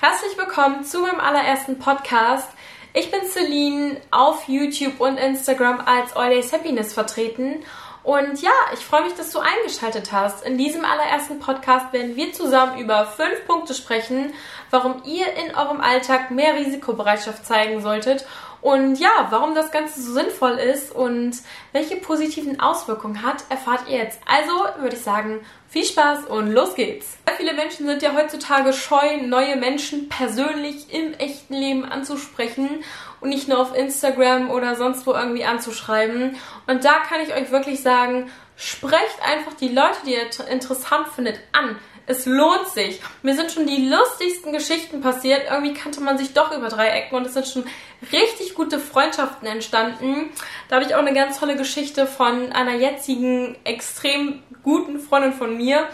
Herzlich 0.00 0.38
willkommen 0.38 0.84
zu 0.84 1.00
meinem 1.00 1.18
allerersten 1.18 1.80
Podcast. 1.80 2.48
Ich 2.94 3.10
bin 3.10 3.18
Celine 3.28 4.00
auf 4.12 4.46
YouTube 4.46 5.00
und 5.00 5.16
Instagram 5.16 5.80
als 5.80 6.14
All 6.14 6.30
Days 6.30 6.52
Happiness 6.52 6.92
vertreten. 6.92 7.64
Und 8.04 8.40
ja, 8.40 8.52
ich 8.72 8.78
freue 8.78 9.02
mich, 9.02 9.14
dass 9.14 9.32
du 9.32 9.40
eingeschaltet 9.40 10.12
hast. 10.12 10.46
In 10.46 10.56
diesem 10.56 10.84
allerersten 10.84 11.40
Podcast 11.40 11.92
werden 11.92 12.14
wir 12.14 12.32
zusammen 12.32 12.78
über 12.78 13.06
fünf 13.06 13.44
Punkte 13.48 13.74
sprechen, 13.74 14.34
warum 14.70 15.02
ihr 15.04 15.26
in 15.32 15.56
eurem 15.56 15.80
Alltag 15.80 16.30
mehr 16.30 16.54
Risikobereitschaft 16.54 17.44
zeigen 17.44 17.80
solltet 17.80 18.24
und 18.60 18.96
ja, 18.96 19.28
warum 19.30 19.54
das 19.54 19.70
Ganze 19.70 20.00
so 20.02 20.12
sinnvoll 20.12 20.52
ist 20.58 20.92
und 20.92 21.36
welche 21.72 21.96
positiven 21.96 22.58
Auswirkungen 22.58 23.22
hat, 23.22 23.44
erfahrt 23.50 23.88
ihr 23.88 23.98
jetzt. 23.98 24.20
Also 24.26 24.52
würde 24.80 24.96
ich 24.96 25.02
sagen, 25.02 25.40
viel 25.68 25.84
Spaß 25.84 26.26
und 26.26 26.52
los 26.52 26.74
geht's. 26.74 27.18
Sehr 27.26 27.36
viele 27.36 27.52
Menschen 27.52 27.86
sind 27.86 28.02
ja 28.02 28.14
heutzutage 28.14 28.72
scheu, 28.72 29.18
neue 29.22 29.56
Menschen 29.56 30.08
persönlich 30.08 30.92
im 30.92 31.12
echten 31.14 31.54
Leben 31.54 31.84
anzusprechen 31.84 32.82
und 33.20 33.28
nicht 33.28 33.48
nur 33.48 33.60
auf 33.60 33.76
Instagram 33.76 34.50
oder 34.50 34.74
sonst 34.74 35.06
wo 35.06 35.12
irgendwie 35.12 35.44
anzuschreiben. 35.44 36.36
Und 36.66 36.84
da 36.84 36.98
kann 37.00 37.20
ich 37.20 37.34
euch 37.34 37.50
wirklich 37.50 37.82
sagen, 37.82 38.30
sprecht 38.56 39.22
einfach 39.22 39.54
die 39.54 39.68
Leute, 39.68 39.98
die 40.04 40.14
ihr 40.14 40.50
interessant 40.50 41.08
findet, 41.08 41.38
an. 41.52 41.76
Es 42.08 42.24
lohnt 42.24 42.66
sich. 42.68 43.02
Mir 43.22 43.34
sind 43.36 43.52
schon 43.52 43.66
die 43.66 43.86
lustigsten 43.86 44.50
Geschichten 44.50 45.02
passiert. 45.02 45.42
Irgendwie 45.50 45.74
kannte 45.74 46.00
man 46.00 46.16
sich 46.16 46.32
doch 46.32 46.56
über 46.56 46.68
drei 46.68 46.88
Ecken 46.88 47.14
und 47.16 47.26
es 47.26 47.34
sind 47.34 47.46
schon 47.46 47.64
richtig 48.10 48.54
gute 48.54 48.80
Freundschaften 48.80 49.46
entstanden. 49.46 50.30
Da 50.68 50.76
habe 50.76 50.86
ich 50.86 50.94
auch 50.94 51.00
eine 51.00 51.12
ganz 51.12 51.38
tolle 51.38 51.54
Geschichte 51.54 52.06
von 52.06 52.50
einer 52.52 52.76
jetzigen 52.76 53.58
extrem 53.64 54.42
guten 54.62 55.00
Freundin 55.00 55.34
von 55.34 55.54
mir. 55.54 55.86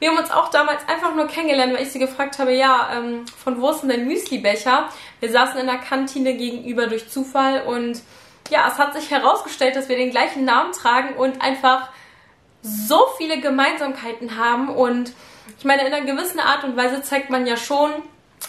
Wir 0.00 0.10
haben 0.10 0.18
uns 0.18 0.32
auch 0.32 0.50
damals 0.50 0.82
einfach 0.88 1.14
nur 1.14 1.28
kennengelernt, 1.28 1.72
weil 1.72 1.84
ich 1.84 1.92
sie 1.92 2.00
gefragt 2.00 2.40
habe, 2.40 2.52
ja, 2.52 2.90
ähm, 2.96 3.24
von 3.26 3.62
wo 3.62 3.70
ist 3.70 3.82
denn 3.82 3.90
dein 3.90 4.08
Müslibecher? 4.08 4.88
Wir 5.20 5.30
saßen 5.30 5.60
in 5.60 5.66
der 5.66 5.78
Kantine 5.78 6.34
gegenüber 6.34 6.88
durch 6.88 7.08
Zufall 7.08 7.62
und 7.62 8.02
ja, 8.50 8.66
es 8.66 8.76
hat 8.76 8.94
sich 8.94 9.08
herausgestellt, 9.12 9.76
dass 9.76 9.88
wir 9.88 9.96
den 9.96 10.10
gleichen 10.10 10.44
Namen 10.44 10.72
tragen 10.72 11.14
und 11.14 11.40
einfach 11.40 11.90
so 12.60 13.06
viele 13.18 13.40
Gemeinsamkeiten 13.40 14.36
haben 14.36 14.68
und 14.68 15.12
ich 15.58 15.64
meine, 15.64 15.86
in 15.86 15.92
einer 15.92 16.04
gewissen 16.04 16.40
Art 16.40 16.64
und 16.64 16.76
Weise 16.76 17.02
zeigt 17.02 17.30
man 17.30 17.46
ja 17.46 17.56
schon 17.56 17.90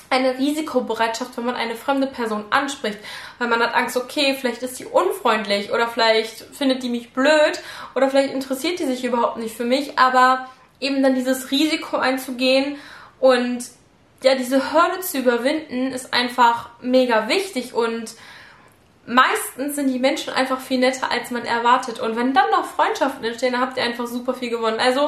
eine 0.09 0.37
Risikobereitschaft, 0.37 1.35
wenn 1.37 1.45
man 1.45 1.55
eine 1.55 1.75
fremde 1.75 2.07
Person 2.07 2.45
anspricht, 2.49 2.99
weil 3.39 3.47
man 3.47 3.61
hat 3.61 3.73
Angst, 3.73 3.97
okay, 3.97 4.37
vielleicht 4.39 4.63
ist 4.63 4.77
sie 4.77 4.85
unfreundlich 4.85 5.71
oder 5.71 5.87
vielleicht 5.87 6.41
findet 6.55 6.83
die 6.83 6.89
mich 6.89 7.13
blöd 7.13 7.59
oder 7.95 8.09
vielleicht 8.09 8.33
interessiert 8.33 8.79
die 8.79 8.85
sich 8.85 9.03
überhaupt 9.03 9.37
nicht 9.37 9.55
für 9.55 9.65
mich, 9.65 9.97
aber 9.97 10.49
eben 10.79 11.03
dann 11.03 11.15
dieses 11.15 11.51
Risiko 11.51 11.97
einzugehen 11.97 12.77
und 13.19 13.63
ja, 14.23 14.35
diese 14.35 14.71
Hürde 14.71 14.99
zu 15.01 15.17
überwinden, 15.17 15.91
ist 15.91 16.13
einfach 16.13 16.69
mega 16.81 17.27
wichtig 17.27 17.73
und 17.73 18.15
meistens 19.07 19.75
sind 19.75 19.87
die 19.87 19.99
Menschen 19.99 20.33
einfach 20.33 20.59
viel 20.59 20.79
netter, 20.79 21.11
als 21.11 21.31
man 21.31 21.43
erwartet. 21.43 21.99
Und 21.99 22.15
wenn 22.15 22.33
dann 22.33 22.49
noch 22.51 22.65
Freundschaften 22.65 23.23
entstehen, 23.23 23.53
dann 23.53 23.61
habt 23.61 23.77
ihr 23.77 23.83
einfach 23.83 24.07
super 24.07 24.33
viel 24.33 24.49
gewonnen. 24.49 24.79
Also, 24.79 25.05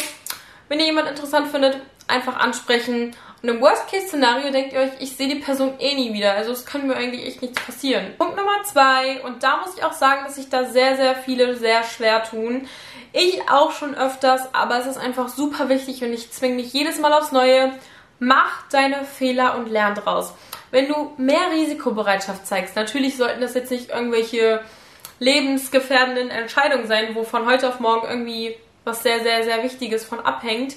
wenn 0.74 0.80
ihr 0.80 0.88
jemanden 0.88 1.12
interessant 1.12 1.52
findet, 1.52 1.78
einfach 2.08 2.36
ansprechen. 2.36 3.16
Und 3.44 3.50
im 3.50 3.62
Worst-Case-Szenario 3.62 4.52
denkt 4.52 4.74
ihr 4.74 4.80
euch, 4.80 4.92
ich 4.98 5.16
sehe 5.16 5.28
die 5.28 5.40
Person 5.40 5.76
eh 5.78 5.94
nie 5.94 6.16
wieder. 6.16 6.34
Also 6.34 6.52
es 6.52 6.66
kann 6.66 6.88
mir 6.88 6.96
eigentlich 6.96 7.28
echt 7.28 7.44
nichts 7.44 7.62
passieren. 7.62 8.16
Punkt 8.18 8.36
Nummer 8.36 8.64
zwei, 8.64 9.22
und 9.22 9.44
da 9.44 9.58
muss 9.58 9.78
ich 9.78 9.84
auch 9.84 9.94
sagen, 9.94 10.24
dass 10.26 10.34
sich 10.34 10.50
da 10.50 10.66
sehr, 10.66 10.96
sehr 10.96 11.14
viele 11.14 11.56
sehr 11.58 11.84
schwer 11.84 12.24
tun. 12.24 12.68
Ich 13.12 13.40
auch 13.52 13.72
schon 13.72 13.94
öfters, 13.94 14.52
aber 14.52 14.80
es 14.80 14.88
ist 14.88 14.98
einfach 14.98 15.30
super 15.30 15.70
wichtig 15.70 16.04
und 16.04 16.12
ich 16.12 16.32
zwinge 16.32 16.56
mich 16.56 16.74
jedes 16.74 17.00
Mal 17.00 17.14
aufs 17.14 17.32
Neue. 17.32 17.72
Mach 18.18 18.68
deine 18.72 19.06
Fehler 19.06 19.56
und 19.58 19.70
lern 19.70 19.94
draus. 19.94 20.34
Wenn 20.72 20.88
du 20.88 21.14
mehr 21.18 21.52
Risikobereitschaft 21.52 22.48
zeigst, 22.48 22.76
natürlich 22.76 23.16
sollten 23.16 23.42
das 23.42 23.54
jetzt 23.54 23.70
nicht 23.70 23.92
irgendwelche 23.92 24.62
lebensgefährdenden 25.20 26.32
Entscheidungen 26.32 26.88
sein, 26.88 27.14
wo 27.14 27.24
von 27.24 27.46
heute 27.46 27.70
auf 27.70 27.80
morgen 27.80 28.08
irgendwie 28.10 28.56
was 28.84 29.04
sehr, 29.04 29.22
sehr, 29.22 29.44
sehr 29.44 29.64
Wichtiges 29.64 30.06
von 30.06 30.20
abhängt. 30.20 30.76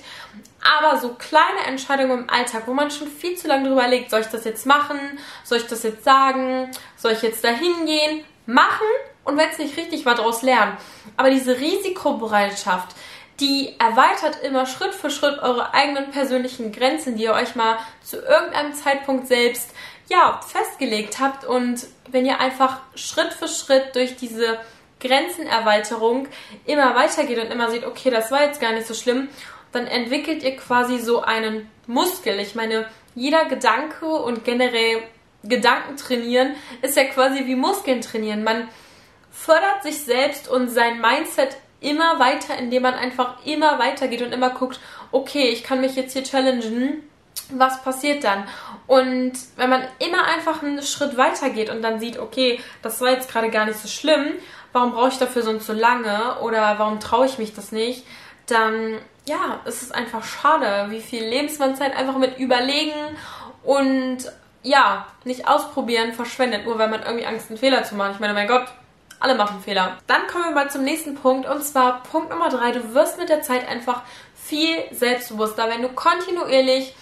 Aber 0.79 0.99
so 0.99 1.15
kleine 1.15 1.67
Entscheidungen 1.67 2.25
im 2.25 2.31
Alltag, 2.31 2.65
wo 2.67 2.75
man 2.75 2.91
schon 2.91 3.09
viel 3.09 3.37
zu 3.37 3.49
lange 3.49 3.69
drüber 3.69 3.87
legt, 3.89 4.11
soll 4.11 4.21
ich 4.21 4.27
das 4.27 4.45
jetzt 4.45 4.67
machen? 4.67 4.99
Soll 5.45 5.59
ich 5.59 5.67
das 5.67 5.83
jetzt 5.83 6.05
sagen? 6.05 6.71
Soll 6.97 7.13
ich 7.13 7.23
jetzt 7.23 7.45
dahin 7.45 7.87
gehen? 7.87 8.25
Machen 8.47 8.87
und 9.25 9.37
wenn 9.37 9.51
es 9.51 9.59
nicht 9.59 9.77
richtig 9.77 10.07
war, 10.07 10.15
daraus 10.15 10.43
lernen. 10.43 10.77
Aber 11.17 11.31
diese 11.31 11.59
Risikobereitschaft, 11.59 12.95
die 13.41 13.75
erweitert 13.79 14.43
immer 14.43 14.67
Schritt 14.67 14.95
für 14.95 15.11
Schritt 15.11 15.41
eure 15.41 15.75
eigenen 15.75 16.11
persönlichen 16.11 16.73
Grenzen, 16.73 17.17
die 17.17 17.25
ihr 17.25 17.33
euch 17.33 17.55
mal 17.55 17.79
zu 18.03 18.17
irgendeinem 18.17 18.73
Zeitpunkt 18.73 19.27
selbst 19.27 19.71
ja, 20.09 20.41
festgelegt 20.47 21.19
habt. 21.19 21.45
Und 21.45 21.87
wenn 22.09 22.25
ihr 22.25 22.41
einfach 22.41 22.79
Schritt 22.95 23.33
für 23.33 23.49
Schritt 23.49 23.95
durch 23.95 24.17
diese 24.17 24.59
Grenzenerweiterung 25.07 26.29
immer 26.65 26.95
weitergeht 26.95 27.39
und 27.39 27.51
immer 27.51 27.71
sieht, 27.71 27.85
okay, 27.85 28.11
das 28.11 28.31
war 28.31 28.43
jetzt 28.43 28.61
gar 28.61 28.73
nicht 28.73 28.87
so 28.87 28.95
schlimm, 28.95 29.29
dann 29.73 29.87
entwickelt 29.87 30.43
ihr 30.43 30.57
quasi 30.57 30.99
so 30.99 31.23
einen 31.23 31.71
Muskel. 31.87 32.41
Ich 32.41 32.55
meine, 32.55 32.87
jeder 33.15 33.45
Gedanke 33.47 34.07
und 34.07 34.45
generell 34.45 35.03
Gedanken 35.43 35.97
trainieren 35.97 36.55
ist 36.83 36.97
ja 36.97 37.05
quasi 37.05 37.47
wie 37.47 37.55
Muskeln 37.55 38.01
trainieren. 38.01 38.43
Man 38.45 38.69
fördert 39.31 39.83
sich 39.83 40.01
selbst 40.03 40.49
und 40.49 40.69
sein 40.69 41.01
Mindset 41.01 41.57
immer 41.81 42.19
weiter, 42.19 42.59
indem 42.59 42.83
man 42.83 42.95
einfach 42.95 43.45
immer 43.45 43.79
weitergeht 43.79 44.23
und 44.23 44.33
immer 44.33 44.51
guckt, 44.51 44.81
okay, 45.13 45.49
ich 45.49 45.63
kann 45.63 45.81
mich 45.81 45.95
jetzt 45.95 46.15
hier 46.15 46.25
challengen. 46.25 47.03
Was 47.51 47.83
passiert 47.83 48.25
dann? 48.25 48.45
Und 48.87 49.33
wenn 49.57 49.71
man 49.71 49.87
immer 50.01 50.25
einfach 50.25 50.63
einen 50.63 50.83
Schritt 50.83 51.17
weiter 51.17 51.51
geht 51.51 51.71
und 51.71 51.83
dann 51.83 52.01
sieht, 52.01 52.19
okay, 52.19 52.61
das 52.83 53.01
war 53.01 53.11
jetzt 53.11 53.31
gerade 53.31 53.51
gar 53.51 53.67
nicht 53.67 53.79
so 53.79 53.89
schlimm, 53.89 54.33
warum 54.77 54.93
brauche 54.93 55.09
ich 55.09 55.19
dafür 55.19 55.43
sonst 55.43 55.67
so 55.67 55.73
lange 55.73 56.39
oder 56.43 56.79
warum 56.79 57.01
traue 57.01 57.25
ich 57.25 57.39
mich 57.39 57.55
das 57.55 57.73
nicht, 57.73 58.05
dann 58.47 58.99
ja, 59.25 59.61
es 59.65 59.83
ist 59.83 59.95
einfach 59.95 60.23
schade, 60.23 60.91
wie 60.91 61.01
viel 61.01 61.25
Lebensmannzeit 61.25 61.97
einfach 61.97 62.19
mit 62.19 62.39
Überlegen 62.39 62.93
und 63.65 64.19
ja, 64.63 65.07
nicht 65.25 65.49
ausprobieren 65.49 66.13
verschwendet, 66.13 66.67
nur 66.67 66.79
weil 66.79 66.91
man 66.91 67.03
irgendwie 67.03 67.25
Angst, 67.25 67.49
einen 67.49 67.59
Fehler 67.59 67.85
zu 67.85 67.95
machen. 67.95 68.13
Ich 68.13 68.21
meine, 68.21 68.35
mein 68.35 68.49
Gott, 68.49 68.67
alle 69.19 69.35
machen 69.35 69.63
Fehler. 69.63 69.97
Dann 70.07 70.27
kommen 70.27 70.45
wir 70.45 70.51
mal 70.51 70.71
zum 70.71 70.85
nächsten 70.85 71.15
Punkt 71.15 71.49
und 71.49 71.65
zwar 71.65 72.03
Punkt 72.03 72.31
Nummer 72.31 72.51
drei. 72.51 72.73
Du 72.73 72.95
wirst 72.95 73.19
mit 73.19 73.31
der 73.31 73.43
Zeit 73.43 73.67
einfach 73.67 74.03
viel 74.35 74.77
selbstbewusster, 74.93 75.71
wenn 75.71 75.83
du 75.83 75.89
kontinuierlich 75.89 76.95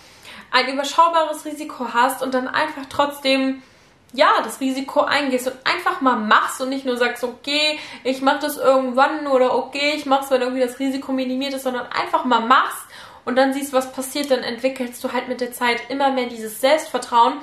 ein 0.53 0.73
überschaubares 0.73 1.45
Risiko 1.45 1.89
hast 1.93 2.23
und 2.23 2.33
dann 2.33 2.47
einfach 2.47 2.85
trotzdem 2.89 3.63
ja, 4.15 4.29
das 4.45 4.61
Risiko 4.61 5.01
eingehst 5.01 5.49
und 5.49 5.57
einfach 5.65 6.01
mal 6.01 6.17
machst 6.17 6.61
und 6.61 6.69
nicht 6.69 6.87
nur 6.87 6.97
sagst, 6.97 7.25
okay, 7.25 7.81
ich 8.05 8.23
mach 8.23 8.39
das 8.39 8.57
irgendwann 8.57 9.27
oder 9.27 9.55
okay, 9.55 9.95
ich 9.97 10.07
mach's, 10.07 10.31
wenn 10.31 10.41
irgendwie 10.41 10.63
das 10.63 10.79
Risiko 10.79 11.13
minimiert 11.13 11.53
ist, 11.53 11.65
sondern 11.65 11.87
einfach 11.89 12.25
mal 12.25 12.41
machst 12.41 12.87
und 13.25 13.35
dann 13.35 13.53
siehst, 13.53 13.73
was 13.73 13.93
passiert, 13.93 14.31
dann 14.31 14.45
entwickelst 14.45 15.03
du 15.03 15.13
halt 15.13 15.27
mit 15.27 15.41
der 15.41 15.53
Zeit 15.53 15.83
immer 15.89 16.11
mehr 16.11 16.27
dieses 16.27 16.61
Selbstvertrauen 16.61 17.35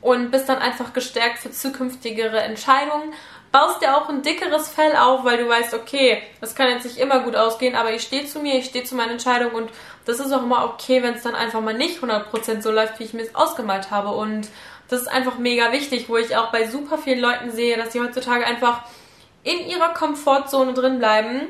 und 0.00 0.30
bist 0.30 0.48
dann 0.48 0.58
einfach 0.58 0.92
gestärkt 0.92 1.40
für 1.40 1.50
zukünftigere 1.50 2.40
Entscheidungen. 2.40 3.12
Baust 3.50 3.82
dir 3.82 3.96
auch 3.96 4.08
ein 4.08 4.22
dickeres 4.22 4.68
Fell 4.68 4.96
auf, 4.96 5.24
weil 5.24 5.38
du 5.38 5.48
weißt, 5.48 5.74
okay, 5.74 6.22
das 6.40 6.54
kann 6.54 6.70
jetzt 6.70 6.84
nicht 6.84 6.98
immer 6.98 7.20
gut 7.20 7.34
ausgehen, 7.34 7.74
aber 7.74 7.92
ich 7.92 8.02
stehe 8.02 8.26
zu 8.26 8.38
mir, 8.38 8.54
ich 8.54 8.66
stehe 8.66 8.84
zu 8.84 8.94
meinen 8.94 9.10
Entscheidungen 9.10 9.54
und 9.56 9.70
das 10.06 10.20
ist 10.20 10.32
auch 10.32 10.42
immer 10.42 10.64
okay, 10.64 11.02
wenn 11.02 11.14
es 11.14 11.22
dann 11.22 11.34
einfach 11.34 11.60
mal 11.60 11.74
nicht 11.74 12.00
100% 12.00 12.62
so 12.62 12.70
läuft, 12.70 12.98
wie 13.00 13.04
ich 13.04 13.12
mir 13.12 13.22
es 13.22 13.34
ausgemalt 13.34 13.90
habe 13.90 14.10
und 14.10 14.48
das 14.92 15.02
ist 15.02 15.08
einfach 15.08 15.38
mega 15.38 15.72
wichtig, 15.72 16.08
wo 16.08 16.16
ich 16.16 16.36
auch 16.36 16.52
bei 16.52 16.68
super 16.68 16.98
vielen 16.98 17.20
Leuten 17.20 17.50
sehe, 17.50 17.76
dass 17.76 17.92
sie 17.92 18.00
heutzutage 18.00 18.46
einfach 18.46 18.82
in 19.42 19.66
ihrer 19.68 19.94
Komfortzone 19.94 20.74
drin 20.74 20.98
bleiben, 20.98 21.48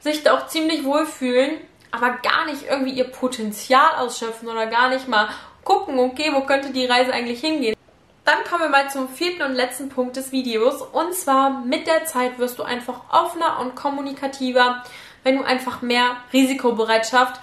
sich 0.00 0.22
da 0.22 0.36
auch 0.36 0.46
ziemlich 0.46 0.84
wohlfühlen, 0.84 1.58
aber 1.90 2.18
gar 2.22 2.46
nicht 2.46 2.64
irgendwie 2.68 2.92
ihr 2.92 3.10
Potenzial 3.10 3.96
ausschöpfen 3.98 4.48
oder 4.48 4.66
gar 4.66 4.90
nicht 4.90 5.08
mal 5.08 5.28
gucken, 5.64 5.98
okay, 5.98 6.30
wo 6.32 6.42
könnte 6.42 6.70
die 6.70 6.86
Reise 6.86 7.12
eigentlich 7.12 7.40
hingehen. 7.40 7.76
Dann 8.24 8.44
kommen 8.48 8.62
wir 8.62 8.68
mal 8.68 8.90
zum 8.90 9.08
vierten 9.08 9.42
und 9.42 9.54
letzten 9.54 9.88
Punkt 9.88 10.16
des 10.16 10.30
Videos. 10.30 10.82
Und 10.82 11.14
zwar 11.14 11.50
mit 11.64 11.86
der 11.86 12.04
Zeit 12.04 12.38
wirst 12.38 12.58
du 12.58 12.62
einfach 12.62 13.00
offener 13.10 13.58
und 13.60 13.74
kommunikativer, 13.74 14.84
wenn 15.24 15.38
du 15.38 15.44
einfach 15.44 15.82
mehr 15.82 16.16
Risikobereitschaft 16.32 17.40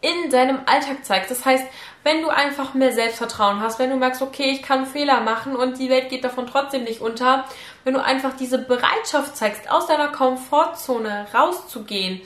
in 0.00 0.30
deinem 0.30 0.60
Alltag 0.66 1.04
zeigst. 1.04 1.30
Das 1.30 1.44
heißt, 1.44 1.64
wenn 2.02 2.22
du 2.22 2.28
einfach 2.28 2.74
mehr 2.74 2.92
Selbstvertrauen 2.92 3.60
hast, 3.60 3.78
wenn 3.78 3.90
du 3.90 3.96
merkst, 3.96 4.22
okay, 4.22 4.50
ich 4.50 4.62
kann 4.62 4.86
Fehler 4.86 5.20
machen 5.20 5.54
und 5.54 5.78
die 5.78 5.90
Welt 5.90 6.08
geht 6.08 6.24
davon 6.24 6.46
trotzdem 6.46 6.84
nicht 6.84 7.00
unter, 7.00 7.44
wenn 7.84 7.94
du 7.94 8.02
einfach 8.02 8.34
diese 8.36 8.58
Bereitschaft 8.58 9.36
zeigst, 9.36 9.70
aus 9.70 9.86
deiner 9.86 10.08
Komfortzone 10.08 11.26
rauszugehen 11.34 12.22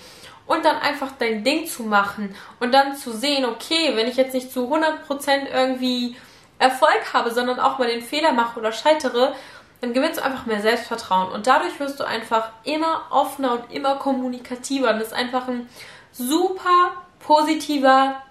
und 0.46 0.64
dann 0.64 0.76
einfach 0.76 1.10
dein 1.18 1.42
Ding 1.42 1.66
zu 1.66 1.82
machen 1.82 2.34
und 2.60 2.72
dann 2.72 2.96
zu 2.96 3.12
sehen, 3.12 3.44
okay, 3.44 3.92
wenn 3.94 4.08
ich 4.08 4.16
jetzt 4.16 4.34
nicht 4.34 4.52
zu 4.52 4.72
100% 4.72 5.50
irgendwie 5.52 6.16
Erfolg 6.58 7.12
habe, 7.12 7.32
sondern 7.32 7.58
auch 7.58 7.78
mal 7.78 7.88
den 7.88 8.02
Fehler 8.02 8.32
mache 8.32 8.60
oder 8.60 8.70
scheitere, 8.70 9.34
dann 9.80 9.92
gewinnst 9.92 10.18
du 10.20 10.24
einfach 10.24 10.46
mehr 10.46 10.60
Selbstvertrauen 10.60 11.32
und 11.32 11.46
dadurch 11.46 11.78
wirst 11.80 11.98
du 11.98 12.04
einfach 12.04 12.50
immer 12.62 13.02
offener 13.10 13.52
und 13.52 13.72
immer 13.72 13.96
kommunikativer 13.96 14.90
und 14.90 14.98
das 14.98 15.08
ist 15.08 15.14
einfach 15.14 15.48
ein 15.48 15.68
super 16.12 16.92
positiver 17.26 18.22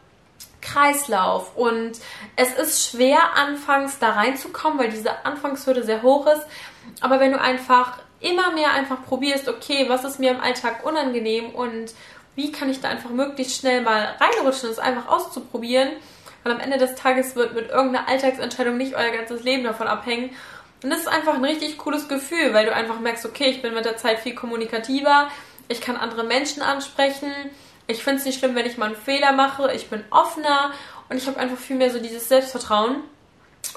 Kreislauf. 0.62 1.56
Und 1.56 2.00
es 2.36 2.54
ist 2.54 2.90
schwer, 2.90 3.36
anfangs 3.36 4.00
da 4.00 4.12
reinzukommen, 4.12 4.80
weil 4.80 4.90
diese 4.90 5.26
Anfangshürde 5.26 5.84
sehr 5.84 6.02
hoch 6.02 6.26
ist. 6.28 6.46
Aber 7.02 7.20
wenn 7.20 7.32
du 7.32 7.40
einfach 7.40 8.00
immer 8.20 8.52
mehr 8.52 8.72
einfach 8.72 9.04
probierst, 9.04 9.50
okay, 9.50 9.90
was 9.90 10.06
ist 10.06 10.20
mir 10.20 10.32
im 10.32 10.40
Alltag 10.40 10.86
unangenehm 10.86 11.50
und 11.50 11.94
wie 12.36 12.52
kann 12.52 12.70
ich 12.70 12.82
da 12.82 12.90
einfach 12.90 13.10
möglichst 13.10 13.60
schnell 13.60 13.82
mal 13.82 14.16
reinrutschen, 14.20 14.70
es 14.70 14.80
einfach 14.80 15.08
auszuprobieren. 15.08 15.90
Weil 16.44 16.54
am 16.54 16.60
Ende 16.60 16.78
des 16.78 16.96
Tages 16.96 17.36
wird 17.36 17.54
mit 17.54 17.70
irgendeiner 17.70 18.08
Alltagsentscheidung 18.08 18.78
nicht 18.78 18.96
euer 18.96 19.12
ganzes 19.12 19.44
Leben 19.44 19.64
davon 19.64 19.88
abhängen. 19.88 20.32
Und 20.82 20.90
das 20.90 21.00
ist 21.00 21.08
einfach 21.08 21.36
ein 21.36 21.46
richtig 21.46 21.78
cooles 21.78 22.10
Gefühl, 22.10 22.54
weil 22.54 22.66
du 22.66 22.74
einfach 22.74 23.00
merkst, 23.00 23.26
okay, 23.26 23.46
ich 23.46 23.62
bin 23.62 23.74
mit 23.74 23.86
der 23.86 23.96
Zeit 23.96 24.20
viel 24.20 24.36
kommunikativer, 24.36 25.30
ich 25.70 25.80
kann 25.80 25.96
andere 25.96 26.26
Menschen 26.26 26.62
ansprechen, 26.62 27.32
ich 27.88 28.04
finde 28.04 28.20
es 28.20 28.26
nicht 28.26 28.40
schlimm, 28.40 28.56
wenn 28.56 28.66
ich 28.66 28.78
mal 28.78 28.88
einen 28.88 28.96
Fehler 28.96 29.32
mache, 29.34 29.74
ich 29.74 29.90
bin 29.90 30.04
offener 30.10 30.72
und 31.10 31.18
ich 31.18 31.28
habe 31.28 31.40
einfach 31.40 31.58
viel 31.58 31.76
mehr 31.76 31.92
so 31.92 32.00
dieses 32.00 32.28
Selbstvertrauen. 32.30 33.04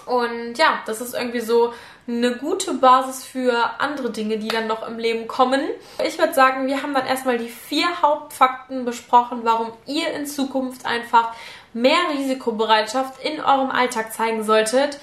Und 0.05 0.59
ja, 0.59 0.81
das 0.87 1.01
ist 1.01 1.15
irgendwie 1.15 1.41
so 1.41 1.73
eine 2.07 2.37
gute 2.37 2.75
Basis 2.75 3.25
für 3.25 3.81
andere 3.81 4.11
Dinge, 4.11 4.39
die 4.39 4.49
dann 4.49 4.67
noch 4.67 4.87
im 4.87 4.99
Leben 4.99 5.27
kommen. 5.27 5.61
Ich 6.05 6.19
würde 6.19 6.35
sagen, 6.35 6.67
wir 6.67 6.83
haben 6.83 6.95
dann 6.95 7.07
erstmal 7.07 7.39
die 7.39 7.49
vier 7.49 7.87
Hauptfakten 8.03 8.85
besprochen, 8.85 9.41
warum 9.43 9.73
ihr 9.87 10.13
in 10.13 10.27
Zukunft 10.27 10.87
einfach 10.87 11.35
mehr 11.73 11.99
Risikobereitschaft 12.17 13.25
in 13.25 13.41
eurem 13.41 13.71
Alltag 13.71 14.13
zeigen 14.13 14.45
solltet. 14.45 14.99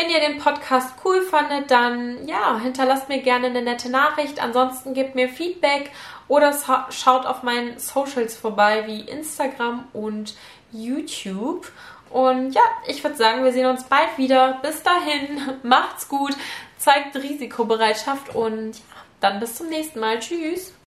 Wenn 0.00 0.08
ihr 0.08 0.20
den 0.20 0.38
Podcast 0.38 0.94
cool 1.04 1.20
fandet, 1.20 1.70
dann 1.70 2.26
ja, 2.26 2.58
hinterlasst 2.58 3.10
mir 3.10 3.20
gerne 3.20 3.48
eine 3.48 3.60
nette 3.60 3.90
Nachricht. 3.90 4.42
Ansonsten 4.42 4.94
gebt 4.94 5.14
mir 5.14 5.28
Feedback 5.28 5.90
oder 6.26 6.54
schaut 6.88 7.26
auf 7.26 7.42
meinen 7.42 7.78
Socials 7.78 8.34
vorbei 8.34 8.84
wie 8.86 9.00
Instagram 9.00 9.88
und 9.92 10.36
YouTube. 10.72 11.70
Und 12.08 12.52
ja, 12.52 12.62
ich 12.86 13.04
würde 13.04 13.16
sagen, 13.16 13.44
wir 13.44 13.52
sehen 13.52 13.66
uns 13.66 13.84
bald 13.84 14.16
wieder. 14.16 14.58
Bis 14.62 14.82
dahin, 14.82 15.58
macht's 15.62 16.08
gut, 16.08 16.34
zeigt 16.78 17.14
Risikobereitschaft 17.16 18.34
und 18.34 18.76
ja, 18.76 18.82
dann 19.20 19.38
bis 19.38 19.56
zum 19.56 19.68
nächsten 19.68 20.00
Mal. 20.00 20.18
Tschüss. 20.18 20.72